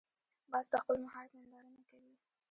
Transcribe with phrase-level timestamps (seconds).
[0.51, 2.13] باز د خپل مهارت ننداره نه کوي